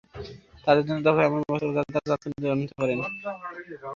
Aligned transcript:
তাদের 0.65 0.83
জন্য 0.87 0.99
দরকার 1.07 1.23
এমন 1.25 1.39
ব্যবস্থা 1.41 1.65
করা, 1.65 1.77
যাতে 1.77 1.91
তারা 1.95 2.07
তাৎক্ষণিক 2.11 2.39
জানতে 2.45 2.73
পারে। 2.79 2.93